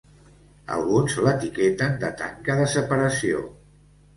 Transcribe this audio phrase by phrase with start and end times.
[0.77, 3.45] Alguns l'etiqueten de tanca de separació.